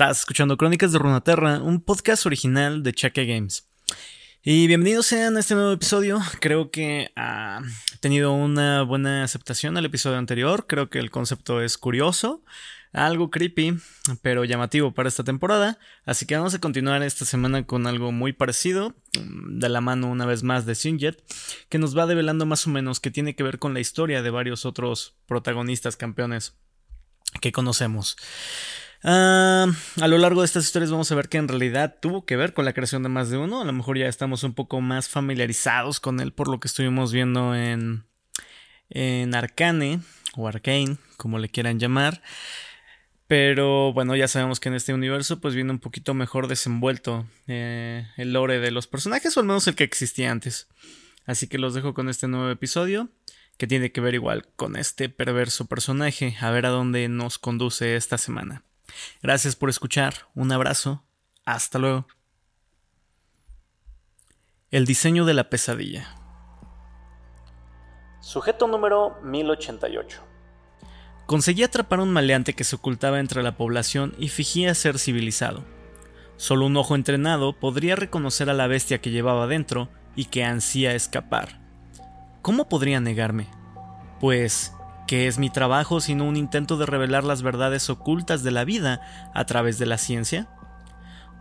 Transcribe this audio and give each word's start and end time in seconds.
Estás 0.00 0.20
escuchando 0.20 0.56
Crónicas 0.56 0.92
de 0.92 1.00
Runaterra, 1.00 1.60
un 1.60 1.80
podcast 1.80 2.24
original 2.24 2.84
de 2.84 2.92
Chaque 2.92 3.26
Games. 3.26 3.68
Y 4.44 4.68
bienvenidos 4.68 5.06
sean 5.06 5.36
a 5.36 5.40
este 5.40 5.56
nuevo 5.56 5.72
episodio. 5.72 6.20
Creo 6.38 6.70
que 6.70 7.10
ha 7.16 7.62
tenido 7.98 8.32
una 8.32 8.82
buena 8.82 9.24
aceptación 9.24 9.76
al 9.76 9.86
episodio 9.86 10.16
anterior. 10.16 10.66
Creo 10.68 10.88
que 10.88 11.00
el 11.00 11.10
concepto 11.10 11.60
es 11.62 11.78
curioso, 11.78 12.44
algo 12.92 13.28
creepy, 13.32 13.76
pero 14.22 14.44
llamativo 14.44 14.94
para 14.94 15.08
esta 15.08 15.24
temporada. 15.24 15.80
Así 16.04 16.26
que 16.26 16.36
vamos 16.36 16.54
a 16.54 16.60
continuar 16.60 17.02
esta 17.02 17.24
semana 17.24 17.66
con 17.66 17.88
algo 17.88 18.12
muy 18.12 18.32
parecido, 18.32 18.94
de 19.14 19.68
la 19.68 19.80
mano 19.80 20.06
una 20.06 20.26
vez 20.26 20.44
más 20.44 20.64
de 20.64 20.76
Sinjet, 20.76 21.20
que 21.68 21.78
nos 21.78 21.98
va 21.98 22.06
develando 22.06 22.46
más 22.46 22.68
o 22.68 22.70
menos 22.70 23.00
que 23.00 23.10
tiene 23.10 23.34
que 23.34 23.42
ver 23.42 23.58
con 23.58 23.74
la 23.74 23.80
historia 23.80 24.22
de 24.22 24.30
varios 24.30 24.64
otros 24.64 25.16
protagonistas 25.26 25.96
campeones 25.96 26.54
que 27.40 27.50
conocemos. 27.50 28.16
A 29.02 30.06
lo 30.08 30.18
largo 30.18 30.40
de 30.40 30.46
estas 30.46 30.64
historias 30.64 30.90
vamos 30.90 31.10
a 31.12 31.14
ver 31.14 31.28
que 31.28 31.38
en 31.38 31.48
realidad 31.48 31.96
tuvo 32.00 32.24
que 32.24 32.36
ver 32.36 32.52
con 32.52 32.64
la 32.64 32.72
creación 32.72 33.02
de 33.02 33.08
más 33.08 33.30
de 33.30 33.38
uno. 33.38 33.60
A 33.60 33.64
lo 33.64 33.72
mejor 33.72 33.98
ya 33.98 34.08
estamos 34.08 34.42
un 34.42 34.54
poco 34.54 34.80
más 34.80 35.08
familiarizados 35.08 36.00
con 36.00 36.20
él 36.20 36.32
por 36.32 36.48
lo 36.48 36.60
que 36.60 36.68
estuvimos 36.68 37.12
viendo 37.12 37.54
en, 37.54 38.04
en 38.90 39.34
Arcane 39.34 40.00
o 40.36 40.48
Arcane, 40.48 40.96
como 41.16 41.38
le 41.38 41.48
quieran 41.48 41.78
llamar. 41.78 42.22
Pero 43.28 43.92
bueno, 43.92 44.16
ya 44.16 44.26
sabemos 44.26 44.58
que 44.58 44.70
en 44.70 44.74
este 44.74 44.94
universo 44.94 45.38
pues 45.38 45.54
viene 45.54 45.70
un 45.70 45.80
poquito 45.80 46.14
mejor 46.14 46.48
desenvuelto 46.48 47.26
eh, 47.46 48.06
el 48.16 48.32
lore 48.32 48.58
de 48.58 48.70
los 48.70 48.86
personajes, 48.86 49.36
o 49.36 49.40
al 49.40 49.46
menos 49.46 49.66
el 49.68 49.74
que 49.74 49.84
existía 49.84 50.30
antes. 50.30 50.66
Así 51.26 51.46
que 51.46 51.58
los 51.58 51.74
dejo 51.74 51.92
con 51.92 52.08
este 52.08 52.26
nuevo 52.26 52.50
episodio 52.50 53.10
que 53.58 53.66
tiene 53.66 53.92
que 53.92 54.00
ver 54.00 54.14
igual 54.14 54.48
con 54.56 54.76
este 54.76 55.10
perverso 55.10 55.66
personaje, 55.66 56.36
a 56.40 56.50
ver 56.50 56.64
a 56.64 56.70
dónde 56.70 57.06
nos 57.08 57.38
conduce 57.38 57.96
esta 57.96 58.16
semana. 58.16 58.64
Gracias 59.22 59.56
por 59.56 59.68
escuchar, 59.70 60.14
un 60.34 60.52
abrazo, 60.52 61.04
hasta 61.44 61.78
luego. 61.78 62.06
El 64.70 64.84
diseño 64.86 65.24
de 65.24 65.34
la 65.34 65.48
pesadilla. 65.48 66.14
Sujeto 68.20 68.68
número 68.68 69.18
1088. 69.22 70.22
Conseguí 71.26 71.62
atrapar 71.62 72.00
a 72.00 72.02
un 72.02 72.12
maleante 72.12 72.54
que 72.54 72.64
se 72.64 72.76
ocultaba 72.76 73.20
entre 73.20 73.42
la 73.42 73.56
población 73.56 74.14
y 74.18 74.28
fingía 74.28 74.74
ser 74.74 74.98
civilizado. 74.98 75.64
Solo 76.36 76.66
un 76.66 76.76
ojo 76.76 76.94
entrenado 76.94 77.52
podría 77.52 77.96
reconocer 77.96 78.48
a 78.48 78.54
la 78.54 78.66
bestia 78.66 79.00
que 79.00 79.10
llevaba 79.10 79.46
dentro 79.46 79.88
y 80.16 80.26
que 80.26 80.44
ansía 80.44 80.94
escapar. 80.94 81.60
¿Cómo 82.42 82.68
podría 82.68 83.00
negarme? 83.00 83.48
Pues, 84.20 84.72
¿qué 85.08 85.26
es 85.26 85.38
mi 85.38 85.48
trabajo 85.48 86.00
sino 86.00 86.24
un 86.24 86.36
intento 86.36 86.76
de 86.76 86.86
revelar 86.86 87.24
las 87.24 87.40
verdades 87.42 87.88
ocultas 87.90 88.44
de 88.44 88.52
la 88.52 88.64
vida 88.64 89.00
a 89.34 89.46
través 89.46 89.78
de 89.78 89.86
la 89.86 89.96
ciencia? 89.98 90.46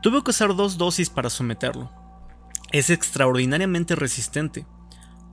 Tuve 0.01 0.23
que 0.23 0.31
usar 0.31 0.55
dos 0.55 0.77
dosis 0.77 1.09
para 1.09 1.29
someterlo. 1.29 1.91
Es 2.71 2.89
extraordinariamente 2.89 3.95
resistente, 3.95 4.65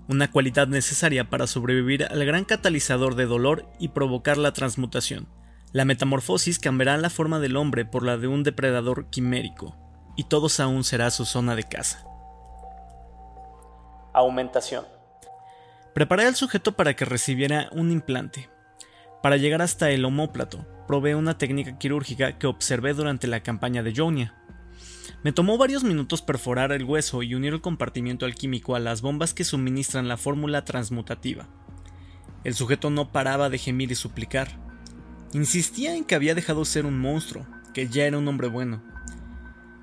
una 0.08 0.30
cualidad 0.30 0.66
necesaria 0.66 1.30
para 1.30 1.46
sobrevivir 1.46 2.05
al 2.05 2.24
gran 2.27 2.44
catalizador 2.44 3.14
de 3.14 3.27
dolor 3.27 3.66
y 3.78 3.88
provocar 3.88 4.36
la 4.36 4.52
transmutación. 4.52 5.28
La 5.72 5.84
metamorfosis 5.84 6.58
cambiará 6.58 6.96
la 6.96 7.10
forma 7.10 7.38
del 7.38 7.56
hombre 7.56 7.84
por 7.84 8.05
la 8.05 8.16
de 8.16 8.27
un 8.27 8.42
depredador 8.42 9.10
quimérico, 9.10 9.77
y 10.16 10.24
todos 10.24 10.58
aún 10.58 10.82
será 10.82 11.10
su 11.10 11.24
zona 11.24 11.55
de 11.55 11.64
caza. 11.64 12.05
Aumentación. 14.12 14.93
Preparé 15.94 16.24
al 16.26 16.34
sujeto 16.34 16.72
para 16.72 16.96
que 16.96 17.04
recibiera 17.04 17.68
un 17.70 17.92
implante. 17.92 18.50
Para 19.22 19.36
llegar 19.36 19.62
hasta 19.62 19.92
el 19.92 20.04
homóplato, 20.04 20.66
probé 20.88 21.14
una 21.14 21.38
técnica 21.38 21.78
quirúrgica 21.78 22.36
que 22.36 22.48
observé 22.48 22.94
durante 22.94 23.28
la 23.28 23.44
campaña 23.44 23.84
de 23.84 23.94
Jonia. 23.94 24.34
Me 25.22 25.30
tomó 25.30 25.56
varios 25.56 25.84
minutos 25.84 26.20
perforar 26.20 26.72
el 26.72 26.82
hueso 26.82 27.22
y 27.22 27.36
unir 27.36 27.52
el 27.52 27.60
compartimiento 27.60 28.26
alquímico 28.26 28.74
a 28.74 28.80
las 28.80 29.02
bombas 29.02 29.34
que 29.34 29.44
suministran 29.44 30.08
la 30.08 30.16
fórmula 30.16 30.64
transmutativa. 30.64 31.46
El 32.42 32.54
sujeto 32.54 32.90
no 32.90 33.12
paraba 33.12 33.48
de 33.48 33.58
gemir 33.58 33.92
y 33.92 33.94
suplicar. 33.94 34.58
Insistía 35.33 35.94
en 35.94 36.04
que 36.04 36.16
había 36.16 36.34
dejado 36.34 36.64
ser 36.64 36.86
un 36.86 36.98
monstruo, 36.98 37.46
que 37.72 37.86
ya 37.86 38.04
era 38.04 38.18
un 38.18 38.27
hombre 38.27 38.48
bueno. 38.48 38.83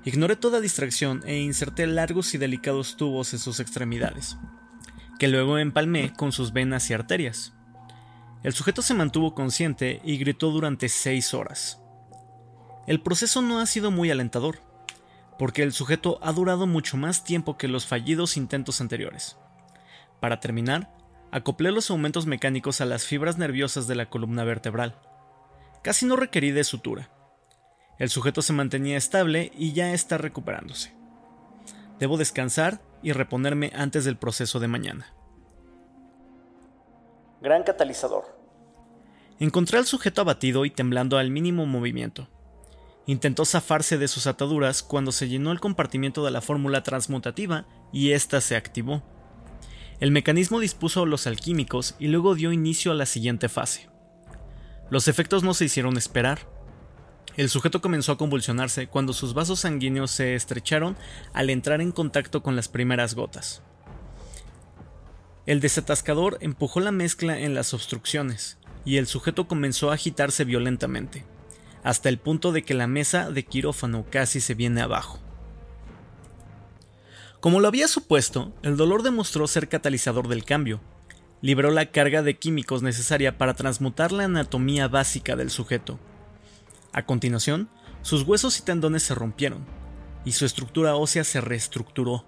Ignoré 0.04 0.36
toda 0.36 0.60
distracción 0.60 1.22
e 1.24 1.38
inserté 1.38 1.86
largos 1.86 2.34
y 2.34 2.38
delicados 2.38 2.98
tubos 2.98 3.32
en 3.32 3.38
sus 3.38 3.60
extremidades 3.60 4.36
que 5.22 5.28
luego 5.28 5.56
empalmé 5.56 6.12
con 6.12 6.32
sus 6.32 6.52
venas 6.52 6.90
y 6.90 6.94
arterias. 6.94 7.52
El 8.42 8.54
sujeto 8.54 8.82
se 8.82 8.92
mantuvo 8.92 9.36
consciente 9.36 10.00
y 10.02 10.16
gritó 10.16 10.50
durante 10.50 10.88
seis 10.88 11.32
horas. 11.32 11.80
El 12.88 13.00
proceso 13.00 13.40
no 13.40 13.60
ha 13.60 13.66
sido 13.66 13.92
muy 13.92 14.10
alentador, 14.10 14.58
porque 15.38 15.62
el 15.62 15.72
sujeto 15.72 16.18
ha 16.22 16.32
durado 16.32 16.66
mucho 16.66 16.96
más 16.96 17.22
tiempo 17.22 17.56
que 17.56 17.68
los 17.68 17.86
fallidos 17.86 18.36
intentos 18.36 18.80
anteriores. 18.80 19.36
Para 20.18 20.40
terminar, 20.40 20.92
acoplé 21.30 21.70
los 21.70 21.88
aumentos 21.92 22.26
mecánicos 22.26 22.80
a 22.80 22.84
las 22.84 23.06
fibras 23.06 23.38
nerviosas 23.38 23.86
de 23.86 23.94
la 23.94 24.10
columna 24.10 24.42
vertebral. 24.42 24.98
Casi 25.84 26.04
no 26.04 26.16
requerí 26.16 26.50
de 26.50 26.64
sutura. 26.64 27.10
El 27.96 28.08
sujeto 28.08 28.42
se 28.42 28.54
mantenía 28.54 28.96
estable 28.96 29.52
y 29.56 29.72
ya 29.72 29.92
está 29.92 30.18
recuperándose. 30.18 30.92
Debo 32.00 32.16
descansar 32.16 32.82
y 33.02 33.12
reponerme 33.12 33.72
antes 33.74 34.04
del 34.04 34.16
proceso 34.16 34.60
de 34.60 34.68
mañana. 34.68 35.14
Gran 37.40 37.64
catalizador. 37.64 38.24
Encontré 39.40 39.78
al 39.78 39.86
sujeto 39.86 40.20
abatido 40.20 40.64
y 40.64 40.70
temblando 40.70 41.18
al 41.18 41.30
mínimo 41.30 41.66
movimiento. 41.66 42.28
Intentó 43.06 43.44
zafarse 43.44 43.98
de 43.98 44.06
sus 44.06 44.28
ataduras 44.28 44.84
cuando 44.84 45.10
se 45.10 45.28
llenó 45.28 45.50
el 45.50 45.58
compartimiento 45.58 46.24
de 46.24 46.30
la 46.30 46.40
fórmula 46.40 46.84
transmutativa 46.84 47.66
y 47.92 48.12
ésta 48.12 48.40
se 48.40 48.54
activó. 48.54 49.02
El 49.98 50.12
mecanismo 50.12 50.60
dispuso 50.60 51.06
los 51.06 51.26
alquímicos 51.26 51.96
y 51.98 52.08
luego 52.08 52.36
dio 52.36 52.52
inicio 52.52 52.92
a 52.92 52.94
la 52.94 53.06
siguiente 53.06 53.48
fase. 53.48 53.88
Los 54.90 55.08
efectos 55.08 55.42
no 55.42 55.54
se 55.54 55.64
hicieron 55.64 55.96
esperar. 55.96 56.51
El 57.36 57.48
sujeto 57.48 57.80
comenzó 57.80 58.12
a 58.12 58.18
convulsionarse 58.18 58.88
cuando 58.88 59.14
sus 59.14 59.32
vasos 59.32 59.60
sanguíneos 59.60 60.10
se 60.10 60.34
estrecharon 60.34 60.96
al 61.32 61.48
entrar 61.48 61.80
en 61.80 61.90
contacto 61.90 62.42
con 62.42 62.56
las 62.56 62.68
primeras 62.68 63.14
gotas. 63.14 63.62
El 65.46 65.60
desatascador 65.60 66.36
empujó 66.40 66.80
la 66.80 66.92
mezcla 66.92 67.38
en 67.38 67.54
las 67.54 67.72
obstrucciones, 67.72 68.58
y 68.84 68.98
el 68.98 69.06
sujeto 69.06 69.48
comenzó 69.48 69.90
a 69.90 69.94
agitarse 69.94 70.44
violentamente, 70.44 71.24
hasta 71.82 72.10
el 72.10 72.18
punto 72.18 72.52
de 72.52 72.62
que 72.64 72.74
la 72.74 72.86
mesa 72.86 73.30
de 73.30 73.44
quirófano 73.44 74.04
casi 74.10 74.40
se 74.40 74.54
viene 74.54 74.82
abajo. 74.82 75.18
Como 77.40 77.60
lo 77.60 77.66
había 77.66 77.88
supuesto, 77.88 78.52
el 78.62 78.76
dolor 78.76 79.02
demostró 79.02 79.48
ser 79.48 79.68
catalizador 79.68 80.28
del 80.28 80.44
cambio. 80.44 80.80
Liberó 81.40 81.72
la 81.72 81.86
carga 81.86 82.22
de 82.22 82.38
químicos 82.38 82.82
necesaria 82.82 83.36
para 83.36 83.54
transmutar 83.54 84.12
la 84.12 84.24
anatomía 84.24 84.86
básica 84.86 85.34
del 85.34 85.50
sujeto, 85.50 85.98
a 86.92 87.04
continuación, 87.04 87.68
sus 88.02 88.22
huesos 88.22 88.58
y 88.58 88.62
tendones 88.62 89.02
se 89.02 89.14
rompieron, 89.14 89.64
y 90.24 90.32
su 90.32 90.44
estructura 90.44 90.96
ósea 90.96 91.24
se 91.24 91.40
reestructuró. 91.40 92.24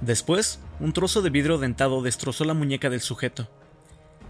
Después, 0.00 0.60
un 0.80 0.92
trozo 0.92 1.22
de 1.22 1.30
vidrio 1.30 1.58
dentado 1.58 2.02
destrozó 2.02 2.44
la 2.44 2.54
muñeca 2.54 2.90
del 2.90 3.00
sujeto. 3.00 3.50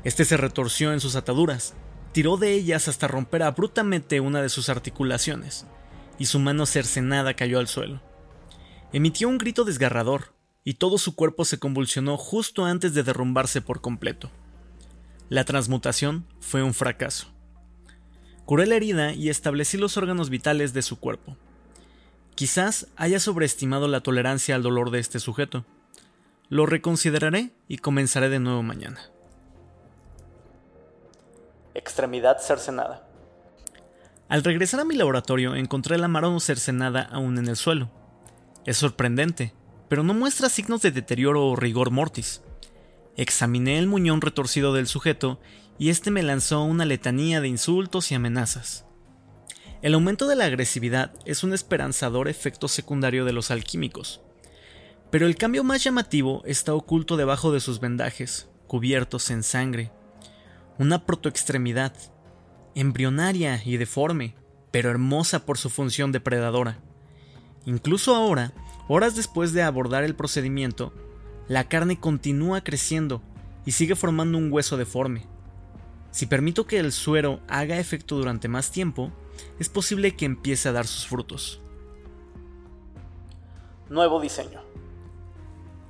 Este 0.04 0.24
se 0.24 0.36
retorció 0.36 0.92
en 0.92 1.00
sus 1.00 1.16
ataduras, 1.16 1.74
tiró 2.12 2.36
de 2.36 2.52
ellas 2.52 2.88
hasta 2.88 3.08
romper 3.08 3.42
abruptamente 3.42 4.20
una 4.20 4.40
de 4.40 4.48
sus 4.48 4.68
articulaciones, 4.68 5.66
y 6.18 6.26
su 6.26 6.38
mano 6.38 6.64
cercenada 6.66 7.34
cayó 7.34 7.58
al 7.58 7.68
suelo. 7.68 8.00
Emitió 8.92 9.28
un 9.28 9.38
grito 9.38 9.64
desgarrador, 9.64 10.32
y 10.64 10.74
todo 10.74 10.98
su 10.98 11.14
cuerpo 11.14 11.44
se 11.44 11.58
convulsionó 11.58 12.16
justo 12.16 12.64
antes 12.64 12.94
de 12.94 13.02
derrumbarse 13.02 13.60
por 13.60 13.80
completo. 13.80 14.30
La 15.28 15.44
transmutación 15.44 16.26
fue 16.40 16.62
un 16.62 16.72
fracaso. 16.72 17.35
Curé 18.46 18.66
la 18.66 18.76
herida 18.76 19.12
y 19.12 19.28
establecí 19.28 19.76
los 19.76 19.96
órganos 19.96 20.30
vitales 20.30 20.72
de 20.72 20.82
su 20.82 21.00
cuerpo. 21.00 21.36
Quizás 22.36 22.86
haya 22.96 23.18
sobreestimado 23.18 23.88
la 23.88 24.02
tolerancia 24.02 24.54
al 24.54 24.62
dolor 24.62 24.90
de 24.90 25.00
este 25.00 25.18
sujeto. 25.18 25.64
Lo 26.48 26.64
reconsideraré 26.64 27.50
y 27.66 27.78
comenzaré 27.78 28.28
de 28.28 28.38
nuevo 28.38 28.62
mañana. 28.62 29.00
Extremidad 31.74 32.38
cercenada. 32.38 33.08
Al 34.28 34.44
regresar 34.44 34.78
a 34.78 34.84
mi 34.84 34.94
laboratorio 34.94 35.56
encontré 35.56 35.98
la 35.98 36.06
mano 36.06 36.38
cercenada 36.38 37.02
aún 37.02 37.38
en 37.38 37.48
el 37.48 37.56
suelo. 37.56 37.90
Es 38.64 38.76
sorprendente, 38.76 39.54
pero 39.88 40.04
no 40.04 40.14
muestra 40.14 40.48
signos 40.48 40.82
de 40.82 40.92
deterioro 40.92 41.46
o 41.46 41.56
rigor 41.56 41.90
mortis. 41.90 42.42
Examiné 43.16 43.78
el 43.78 43.86
muñón 43.86 44.20
retorcido 44.20 44.74
del 44.74 44.86
sujeto 44.86 45.40
y 45.78 45.88
este 45.88 46.10
me 46.10 46.22
lanzó 46.22 46.62
una 46.62 46.84
letanía 46.84 47.40
de 47.40 47.48
insultos 47.48 48.12
y 48.12 48.14
amenazas. 48.14 48.84
El 49.82 49.94
aumento 49.94 50.26
de 50.26 50.36
la 50.36 50.44
agresividad 50.44 51.12
es 51.24 51.42
un 51.42 51.54
esperanzador 51.54 52.28
efecto 52.28 52.68
secundario 52.68 53.24
de 53.24 53.32
los 53.32 53.50
alquímicos, 53.50 54.20
pero 55.10 55.26
el 55.26 55.36
cambio 55.36 55.64
más 55.64 55.82
llamativo 55.82 56.42
está 56.44 56.74
oculto 56.74 57.16
debajo 57.16 57.52
de 57.52 57.60
sus 57.60 57.80
vendajes, 57.80 58.48
cubiertos 58.66 59.30
en 59.30 59.42
sangre. 59.42 59.92
Una 60.78 61.06
protoextremidad, 61.06 61.94
embrionaria 62.74 63.62
y 63.64 63.78
deforme, 63.78 64.34
pero 64.70 64.90
hermosa 64.90 65.46
por 65.46 65.56
su 65.56 65.70
función 65.70 66.12
depredadora. 66.12 66.80
Incluso 67.64 68.14
ahora, 68.14 68.52
horas 68.88 69.16
después 69.16 69.52
de 69.52 69.62
abordar 69.62 70.04
el 70.04 70.14
procedimiento, 70.14 70.92
la 71.48 71.68
carne 71.68 71.98
continúa 71.98 72.62
creciendo 72.62 73.22
y 73.64 73.72
sigue 73.72 73.96
formando 73.96 74.38
un 74.38 74.52
hueso 74.52 74.76
deforme. 74.76 75.26
Si 76.10 76.26
permito 76.26 76.66
que 76.66 76.78
el 76.78 76.92
suero 76.92 77.40
haga 77.48 77.78
efecto 77.78 78.16
durante 78.16 78.48
más 78.48 78.70
tiempo, 78.70 79.12
es 79.58 79.68
posible 79.68 80.16
que 80.16 80.24
empiece 80.24 80.68
a 80.68 80.72
dar 80.72 80.86
sus 80.86 81.06
frutos. 81.06 81.60
Nuevo 83.88 84.20
diseño. 84.20 84.62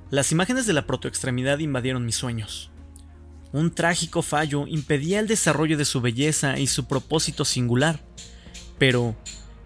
Las 0.09 0.31
imágenes 0.31 0.65
de 0.67 0.73
la 0.73 0.85
protoextremidad 0.85 1.59
invadieron 1.59 2.05
mis 2.05 2.15
sueños. 2.15 2.71
Un 3.51 3.73
trágico 3.73 4.21
fallo 4.21 4.67
impedía 4.67 5.19
el 5.19 5.27
desarrollo 5.27 5.77
de 5.77 5.85
su 5.85 6.01
belleza 6.01 6.59
y 6.59 6.67
su 6.67 6.85
propósito 6.85 7.45
singular. 7.45 8.01
Pero, 8.77 9.15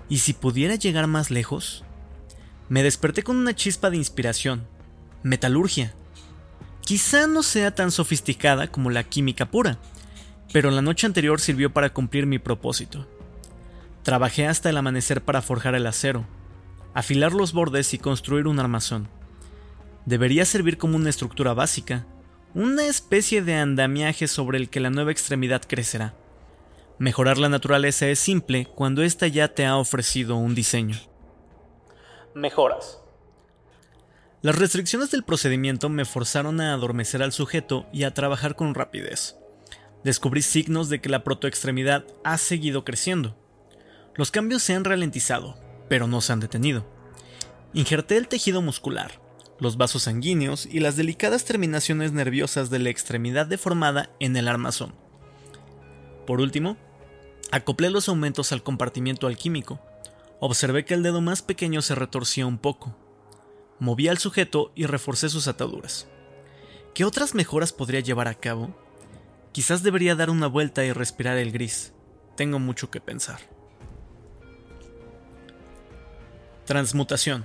¿y 0.08 0.20
si 0.20 0.34
pudiera 0.34 0.76
llegar 0.76 1.08
más 1.08 1.32
lejos? 1.32 1.84
Me 2.70 2.84
desperté 2.84 3.24
con 3.24 3.38
una 3.38 3.56
chispa 3.56 3.90
de 3.90 3.98
inspiración. 3.98 4.66
Metalurgia. 5.24 5.94
Quizá 6.82 7.28
no 7.28 7.44
sea 7.44 7.76
tan 7.76 7.92
sofisticada 7.92 8.72
como 8.72 8.90
la 8.90 9.04
química 9.04 9.46
pura, 9.46 9.78
pero 10.52 10.72
la 10.72 10.82
noche 10.82 11.06
anterior 11.06 11.40
sirvió 11.40 11.72
para 11.72 11.94
cumplir 11.94 12.26
mi 12.26 12.40
propósito. 12.40 13.08
Trabajé 14.04 14.48
hasta 14.48 14.70
el 14.70 14.78
amanecer 14.78 15.24
para 15.24 15.44
forjar 15.44 15.76
el 15.76 15.86
acero, 15.86 16.26
afilar 16.96 17.34
los 17.34 17.54
bordes 17.54 17.94
y 17.94 18.00
construir 18.00 18.48
un 18.48 18.60
armazón. 18.60 19.08
Debería 20.06 20.44
servir 20.46 20.80
como 20.80 20.96
una 20.96 21.12
estructura 21.12 21.54
básica, 21.54 22.08
una 22.56 22.88
especie 22.88 23.44
de 23.44 23.54
andamiaje 23.56 24.28
sobre 24.28 24.58
el 24.58 24.70
que 24.70 24.80
la 24.80 24.90
nueva 24.90 25.12
extremidad 25.12 25.62
crecerá. 25.68 26.16
Mejorar 26.98 27.38
la 27.38 27.50
naturaleza 27.50 28.08
es 28.08 28.20
simple 28.20 28.66
cuando 28.66 29.04
ésta 29.04 29.28
ya 29.28 29.54
te 29.54 29.66
ha 29.66 29.78
ofrecido 29.78 30.36
un 30.36 30.56
diseño. 30.56 30.98
Mejoras. 32.34 33.01
Las 34.44 34.56
restricciones 34.56 35.12
del 35.12 35.24
procedimiento 35.24 35.88
me 35.88 36.04
forzaron 36.04 36.62
a 36.62 36.74
adormecer 36.74 37.22
al 37.22 37.32
sujeto 37.32 37.86
y 37.94 38.06
a 38.06 38.14
trabajar 38.16 38.56
con 38.56 38.74
rapidez. 38.74 39.36
Descubrí 40.04 40.42
signos 40.42 40.90
de 40.90 41.00
que 41.00 41.10
la 41.10 41.24
protoextremidad 41.24 42.06
ha 42.24 42.40
seguido 42.40 42.84
creciendo. 42.84 43.38
Los 44.16 44.32
cambios 44.32 44.64
se 44.64 44.74
han 44.74 44.84
ralentizado, 44.84 45.60
pero 45.90 46.08
no 46.08 46.22
se 46.22 46.34
han 46.34 46.40
detenido. 46.40 46.88
Injerté 47.74 48.18
el 48.18 48.28
tejido 48.28 48.64
muscular, 48.64 49.22
los 49.60 49.78
vasos 49.78 50.04
sanguíneos 50.04 50.66
y 50.66 50.80
las 50.80 50.96
delicadas 50.96 51.46
terminaciones 51.46 52.12
nerviosas 52.12 52.72
de 52.72 52.80
la 52.80 52.90
extremidad 52.90 53.46
deformada 53.46 54.10
en 54.20 54.36
el 54.36 54.48
armazón. 54.48 54.96
Por 56.26 56.42
último, 56.42 56.78
acoplé 57.52 57.92
los 57.92 58.10
aumentos 58.10 58.52
al 58.52 58.64
compartimiento 58.64 59.28
alquímico. 59.28 59.80
Observé 60.40 60.84
que 60.84 60.96
el 60.96 61.04
dedo 61.04 61.22
más 61.22 61.44
pequeño 61.44 61.84
se 61.84 61.94
retorcía 61.94 62.48
un 62.48 62.58
poco. 62.58 62.98
Moví 63.82 64.08
al 64.08 64.20
sujeto 64.20 64.72
y 64.76 64.86
reforcé 64.86 65.28
sus 65.28 65.48
ataduras. 65.48 66.08
¿Qué 66.94 67.04
otras 67.04 67.34
mejoras 67.34 67.74
podría 67.74 68.00
llevar 68.00 68.28
a 68.28 68.36
cabo? 68.36 68.76
Quizás 69.54 69.82
debería 69.82 70.14
dar 70.14 70.30
una 70.30 70.46
vuelta 70.46 70.86
y 70.86 70.92
respirar 70.92 71.40
el 71.40 71.52
gris. 71.52 71.92
Tengo 72.38 72.60
mucho 72.60 72.92
que 72.92 73.02
pensar. 73.02 73.40
Transmutación. 76.66 77.44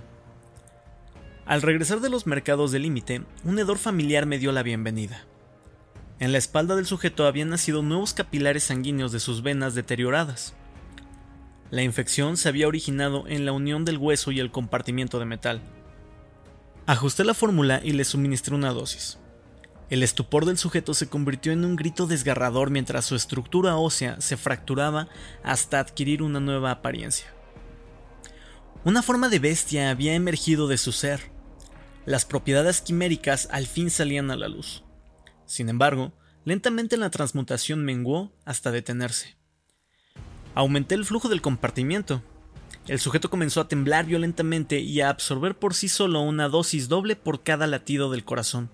Al 1.46 1.62
regresar 1.62 2.00
de 2.00 2.10
los 2.10 2.26
mercados 2.26 2.70
de 2.70 2.80
límite, 2.80 3.22
un 3.42 3.58
hedor 3.58 3.78
familiar 3.78 4.26
me 4.26 4.38
dio 4.38 4.52
la 4.52 4.62
bienvenida. 4.62 5.24
En 6.18 6.32
la 6.32 6.38
espalda 6.38 6.76
del 6.76 6.84
sujeto 6.84 7.26
habían 7.26 7.48
nacido 7.48 7.82
nuevos 7.82 8.12
capilares 8.12 8.64
sanguíneos 8.64 9.10
de 9.10 9.20
sus 9.20 9.42
venas 9.42 9.74
deterioradas. 9.74 10.52
La 11.70 11.82
infección 11.82 12.36
se 12.36 12.50
había 12.50 12.68
originado 12.68 13.24
en 13.26 13.46
la 13.46 13.52
unión 13.52 13.86
del 13.86 13.96
hueso 13.96 14.32
y 14.32 14.40
el 14.40 14.50
compartimiento 14.50 15.18
de 15.18 15.24
metal. 15.24 15.62
Ajusté 16.86 17.24
la 17.24 17.34
fórmula 17.34 17.80
y 17.82 17.92
le 17.92 18.04
suministré 18.04 18.54
una 18.54 18.72
dosis. 18.72 19.18
El 19.90 20.02
estupor 20.02 20.44
del 20.44 20.56
sujeto 20.56 20.94
se 20.94 21.08
convirtió 21.08 21.52
en 21.52 21.64
un 21.64 21.76
grito 21.76 22.06
desgarrador 22.06 22.70
mientras 22.70 23.04
su 23.04 23.14
estructura 23.16 23.76
ósea 23.76 24.20
se 24.20 24.36
fracturaba 24.36 25.08
hasta 25.42 25.80
adquirir 25.80 26.22
una 26.22 26.40
nueva 26.40 26.70
apariencia. 26.70 27.26
Una 28.84 29.02
forma 29.02 29.28
de 29.28 29.40
bestia 29.40 29.90
había 29.90 30.14
emergido 30.14 30.68
de 30.68 30.78
su 30.78 30.92
ser, 30.92 31.30
las 32.04 32.24
propiedades 32.24 32.80
quiméricas 32.80 33.48
al 33.50 33.66
fin 33.66 33.90
salían 33.90 34.30
a 34.30 34.36
la 34.36 34.46
luz. 34.46 34.84
Sin 35.44 35.68
embargo, 35.68 36.12
lentamente 36.44 36.96
la 36.96 37.10
transmutación 37.10 37.84
menguó 37.84 38.32
hasta 38.44 38.70
detenerse. 38.70 39.36
Aumenté 40.54 40.94
el 40.94 41.04
flujo 41.04 41.28
del 41.28 41.42
compartimiento. 41.42 42.22
El 42.88 43.00
sujeto 43.00 43.30
comenzó 43.30 43.60
a 43.60 43.68
temblar 43.68 44.06
violentamente 44.06 44.78
y 44.78 45.00
a 45.00 45.08
absorber 45.08 45.58
por 45.58 45.74
sí 45.74 45.88
solo 45.88 46.20
una 46.20 46.48
dosis 46.48 46.88
doble 46.88 47.16
por 47.16 47.42
cada 47.42 47.66
latido 47.66 48.10
del 48.10 48.24
corazón. 48.24 48.70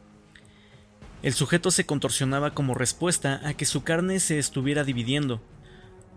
El 1.23 1.33
sujeto 1.33 1.71
se 1.71 1.87
contorsionaba 1.87 2.53
como 2.53 2.75
respuesta 2.75 3.41
a 3.45 3.55
que 3.55 3.65
su 3.65 3.85
carne 3.85 4.21
se 4.21 4.39
estuviera 4.39 4.85
dividiendo, 4.85 5.41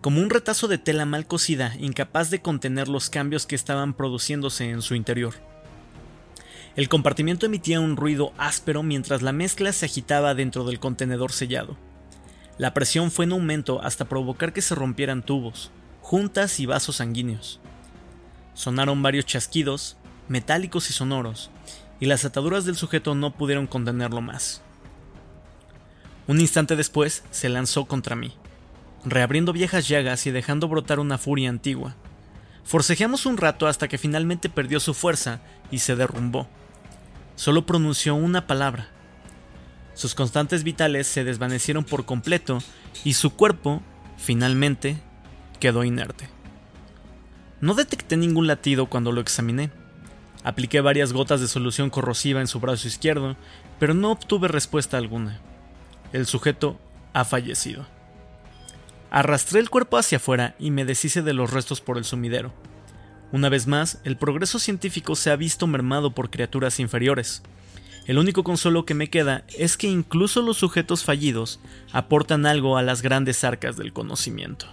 como 0.01 0.21
un 0.21 0.29
retazo 0.29 0.67
de 0.67 0.77
tela 0.77 1.05
mal 1.05 1.25
cocida, 1.25 1.73
incapaz 1.79 2.29
de 2.29 2.41
contener 2.41 2.89
los 2.89 3.09
cambios 3.09 3.45
que 3.45 3.55
estaban 3.55 3.93
produciéndose 3.93 4.69
en 4.69 4.81
su 4.81 4.95
interior. 4.95 5.33
El 6.75 6.89
compartimiento 6.89 7.45
emitía 7.45 7.79
un 7.79 7.95
ruido 7.95 8.33
áspero 8.37 8.83
mientras 8.83 9.21
la 9.21 9.31
mezcla 9.31 9.71
se 9.71 9.85
agitaba 9.85 10.35
dentro 10.35 10.65
del 10.65 10.79
contenedor 10.79 11.31
sellado. 11.31 11.77
La 12.57 12.73
presión 12.73 13.09
fue 13.09 13.23
en 13.23 13.31
aumento 13.31 13.81
hasta 13.81 14.05
provocar 14.05 14.51
que 14.51 14.61
se 14.61 14.75
rompieran 14.75 15.23
tubos, 15.23 15.71
juntas 16.01 16.59
y 16.59 16.65
vasos 16.65 16.97
sanguíneos. 16.97 17.61
Sonaron 18.55 19.03
varios 19.03 19.25
chasquidos, 19.25 19.97
metálicos 20.27 20.89
y 20.89 20.93
sonoros, 20.93 21.51
y 21.99 22.07
las 22.07 22.25
ataduras 22.25 22.65
del 22.65 22.77
sujeto 22.77 23.13
no 23.13 23.35
pudieron 23.35 23.67
contenerlo 23.67 24.21
más. 24.21 24.61
Un 26.27 26.39
instante 26.39 26.75
después 26.75 27.23
se 27.29 27.49
lanzó 27.49 27.85
contra 27.85 28.15
mí, 28.15 28.33
reabriendo 29.03 29.53
viejas 29.53 29.87
llagas 29.87 30.25
y 30.25 30.31
dejando 30.31 30.67
brotar 30.67 30.99
una 30.99 31.17
furia 31.17 31.49
antigua. 31.49 31.95
Forcejeamos 32.63 33.27
un 33.27 33.37
rato 33.37 33.67
hasta 33.67 33.87
que 33.87 33.99
finalmente 33.99 34.49
perdió 34.49 34.79
su 34.79 34.93
fuerza 34.93 35.41
y 35.69 35.79
se 35.79 35.95
derrumbó. 35.95 36.47
Solo 37.35 37.65
pronunció 37.65 38.15
una 38.15 38.47
palabra. 38.47 38.87
Sus 39.93 40.15
constantes 40.15 40.63
vitales 40.63 41.07
se 41.07 41.23
desvanecieron 41.23 41.83
por 41.83 42.05
completo 42.05 42.59
y 43.03 43.13
su 43.13 43.35
cuerpo, 43.35 43.83
finalmente, 44.17 44.97
quedó 45.59 45.83
inerte. 45.83 46.34
No 47.65 47.73
detecté 47.73 48.15
ningún 48.15 48.45
latido 48.45 48.85
cuando 48.85 49.11
lo 49.11 49.21
examiné. 49.21 49.71
Apliqué 50.43 50.81
varias 50.81 51.13
gotas 51.13 51.41
de 51.41 51.47
solución 51.47 51.89
corrosiva 51.89 52.39
en 52.39 52.45
su 52.45 52.59
brazo 52.59 52.87
izquierdo, 52.87 53.35
pero 53.79 53.95
no 53.95 54.11
obtuve 54.11 54.47
respuesta 54.47 54.97
alguna. 54.97 55.39
El 56.13 56.27
sujeto 56.27 56.79
ha 57.13 57.25
fallecido. 57.25 57.87
Arrastré 59.09 59.61
el 59.61 59.71
cuerpo 59.71 59.97
hacia 59.97 60.17
afuera 60.17 60.53
y 60.59 60.69
me 60.69 60.85
deshice 60.85 61.23
de 61.23 61.33
los 61.33 61.49
restos 61.49 61.81
por 61.81 61.97
el 61.97 62.03
sumidero. 62.03 62.53
Una 63.31 63.49
vez 63.49 63.65
más, 63.65 63.99
el 64.03 64.15
progreso 64.15 64.59
científico 64.59 65.15
se 65.15 65.31
ha 65.31 65.35
visto 65.35 65.65
mermado 65.65 66.11
por 66.11 66.29
criaturas 66.29 66.79
inferiores. 66.79 67.41
El 68.05 68.19
único 68.19 68.43
consuelo 68.43 68.85
que 68.85 68.93
me 68.93 69.09
queda 69.09 69.43
es 69.57 69.75
que 69.75 69.87
incluso 69.87 70.43
los 70.43 70.57
sujetos 70.57 71.03
fallidos 71.03 71.59
aportan 71.91 72.45
algo 72.45 72.77
a 72.77 72.83
las 72.83 73.01
grandes 73.01 73.43
arcas 73.43 73.75
del 73.75 73.91
conocimiento. 73.91 74.67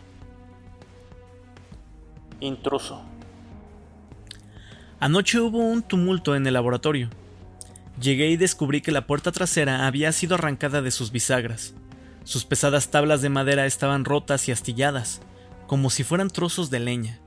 Intruso. 2.42 3.00
Anoche 4.98 5.38
hubo 5.38 5.58
un 5.58 5.82
tumulto 5.82 6.34
en 6.34 6.44
el 6.44 6.54
laboratorio. 6.54 7.08
Llegué 8.00 8.30
y 8.30 8.36
descubrí 8.36 8.80
que 8.80 8.90
la 8.90 9.06
puerta 9.06 9.30
trasera 9.30 9.86
había 9.86 10.10
sido 10.10 10.34
arrancada 10.34 10.82
de 10.82 10.90
sus 10.90 11.12
bisagras. 11.12 11.74
Sus 12.24 12.44
pesadas 12.44 12.90
tablas 12.90 13.22
de 13.22 13.28
madera 13.28 13.64
estaban 13.66 14.04
rotas 14.04 14.48
y 14.48 14.52
astilladas, 14.52 15.20
como 15.68 15.88
si 15.88 16.02
fueran 16.02 16.30
trozos 16.30 16.68
de 16.68 16.80
leña. 16.80 17.20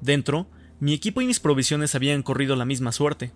Dentro, 0.00 0.48
mi 0.80 0.92
equipo 0.92 1.20
y 1.20 1.26
mis 1.26 1.38
provisiones 1.38 1.94
habían 1.94 2.24
corrido 2.24 2.56
la 2.56 2.64
misma 2.64 2.90
suerte. 2.90 3.32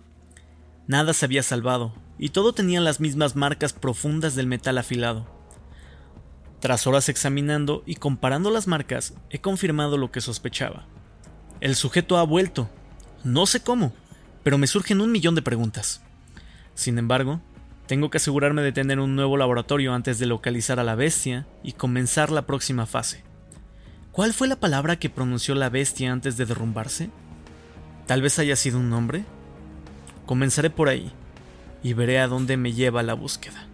Nada 0.87 1.13
se 1.13 1.23
había 1.23 1.43
salvado, 1.43 1.93
y 2.19 2.29
todo 2.29 2.51
tenía 2.51 2.81
las 2.81 2.99
mismas 2.99 3.37
marcas 3.37 3.71
profundas 3.71 4.35
del 4.35 4.47
metal 4.47 4.77
afilado. 4.77 5.25
Tras 6.59 6.85
horas 6.85 7.07
examinando 7.07 7.83
y 7.85 7.95
comparando 7.95 8.49
las 8.49 8.67
marcas, 8.67 9.13
he 9.29 9.39
confirmado 9.39 9.97
lo 9.97 10.11
que 10.11 10.21
sospechaba. 10.21 10.85
El 11.59 11.75
sujeto 11.75 12.17
ha 12.17 12.23
vuelto. 12.23 12.69
No 13.23 13.47
sé 13.47 13.61
cómo, 13.61 13.91
pero 14.43 14.59
me 14.59 14.67
surgen 14.67 15.01
un 15.01 15.11
millón 15.11 15.33
de 15.33 15.41
preguntas. 15.41 16.01
Sin 16.75 16.99
embargo, 16.99 17.41
tengo 17.87 18.11
que 18.11 18.17
asegurarme 18.17 18.61
de 18.61 18.71
tener 18.71 18.99
un 18.99 19.15
nuevo 19.15 19.37
laboratorio 19.37 19.93
antes 19.93 20.19
de 20.19 20.27
localizar 20.27 20.79
a 20.79 20.83
la 20.83 20.93
bestia 20.93 21.47
y 21.63 21.71
comenzar 21.71 22.29
la 22.29 22.45
próxima 22.45 22.85
fase. 22.85 23.23
¿Cuál 24.11 24.33
fue 24.33 24.47
la 24.47 24.59
palabra 24.59 24.97
que 24.97 25.09
pronunció 25.09 25.55
la 25.55 25.69
bestia 25.69 26.11
antes 26.11 26.37
de 26.37 26.45
derrumbarse? 26.45 27.09
¿Tal 28.05 28.21
vez 28.21 28.37
haya 28.37 28.55
sido 28.55 28.77
un 28.77 28.89
nombre? 28.89 29.25
Comenzaré 30.27 30.69
por 30.69 30.89
ahí 30.89 31.11
y 31.81 31.93
veré 31.93 32.19
a 32.19 32.27
dónde 32.27 32.55
me 32.57 32.73
lleva 32.73 33.01
la 33.01 33.13
búsqueda. 33.15 33.67